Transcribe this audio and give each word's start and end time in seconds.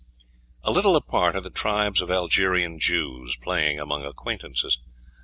A 0.63 0.71
little 0.71 0.95
apart 0.95 1.35
are 1.35 1.41
the 1.41 1.51
tribes 1.51 2.01
of 2.01 2.09
Algerian 2.09 2.79
Jews, 2.79 3.35
playing 3.35 3.79
among 3.79 4.03
acquaintances. 4.03 4.79